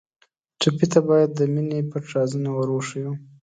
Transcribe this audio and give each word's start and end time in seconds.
ټپي 0.59 0.85
ته 0.93 0.99
باید 1.07 1.29
د 1.35 1.41
مینې 1.53 1.79
پټ 1.89 2.03
راز 2.13 2.31
ور 2.55 2.67
وښیو. 2.71 3.11